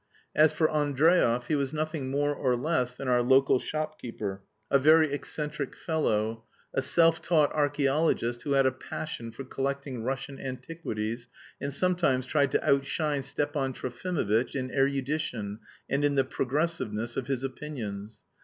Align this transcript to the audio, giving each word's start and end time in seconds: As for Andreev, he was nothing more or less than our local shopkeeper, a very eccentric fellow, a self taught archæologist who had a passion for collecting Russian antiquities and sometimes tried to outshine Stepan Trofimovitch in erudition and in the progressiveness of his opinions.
As 0.35 0.51
for 0.51 0.67
Andreev, 0.67 1.45
he 1.45 1.53
was 1.53 1.71
nothing 1.71 2.09
more 2.09 2.33
or 2.33 2.55
less 2.55 2.95
than 2.95 3.07
our 3.07 3.21
local 3.21 3.59
shopkeeper, 3.59 4.41
a 4.71 4.79
very 4.79 5.13
eccentric 5.13 5.75
fellow, 5.75 6.43
a 6.73 6.81
self 6.81 7.21
taught 7.21 7.53
archæologist 7.53 8.41
who 8.41 8.53
had 8.53 8.65
a 8.65 8.71
passion 8.71 9.31
for 9.31 9.43
collecting 9.43 10.01
Russian 10.03 10.39
antiquities 10.39 11.27
and 11.61 11.71
sometimes 11.71 12.25
tried 12.25 12.49
to 12.53 12.67
outshine 12.67 13.21
Stepan 13.21 13.73
Trofimovitch 13.73 14.55
in 14.55 14.71
erudition 14.71 15.59
and 15.87 16.03
in 16.03 16.15
the 16.15 16.23
progressiveness 16.25 17.15
of 17.15 17.27
his 17.27 17.43
opinions. 17.43 18.23